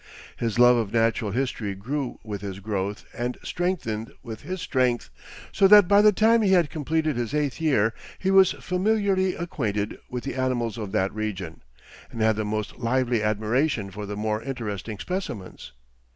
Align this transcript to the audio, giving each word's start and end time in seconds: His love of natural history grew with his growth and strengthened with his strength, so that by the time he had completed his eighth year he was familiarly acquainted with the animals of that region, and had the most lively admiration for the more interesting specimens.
His 0.35 0.57
love 0.57 0.77
of 0.77 0.91
natural 0.91 1.29
history 1.29 1.75
grew 1.75 2.17
with 2.23 2.41
his 2.41 2.59
growth 2.59 3.05
and 3.13 3.37
strengthened 3.43 4.11
with 4.23 4.41
his 4.41 4.59
strength, 4.59 5.11
so 5.51 5.67
that 5.67 5.87
by 5.87 6.01
the 6.01 6.11
time 6.11 6.41
he 6.41 6.53
had 6.53 6.71
completed 6.71 7.15
his 7.15 7.35
eighth 7.35 7.61
year 7.61 7.93
he 8.17 8.31
was 8.31 8.53
familiarly 8.53 9.35
acquainted 9.35 9.99
with 10.09 10.23
the 10.23 10.33
animals 10.33 10.79
of 10.79 10.91
that 10.93 11.13
region, 11.13 11.61
and 12.09 12.19
had 12.19 12.35
the 12.35 12.43
most 12.43 12.79
lively 12.79 13.21
admiration 13.21 13.91
for 13.91 14.07
the 14.07 14.17
more 14.17 14.41
interesting 14.41 14.97
specimens. 14.97 15.71